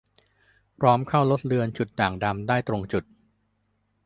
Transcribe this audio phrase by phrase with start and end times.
[0.79, 3.03] พร้อมเข้าลดเลือนจุดด่างดำได้ตรงจุด